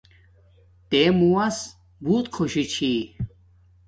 تے 0.89 1.01
مووس 1.17 1.57
بوتک 2.03 2.31
خوشی 2.35 2.63
چھی 2.71 2.91